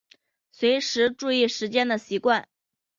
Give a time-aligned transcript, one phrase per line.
[0.51, 2.47] 随时注意时间的习惯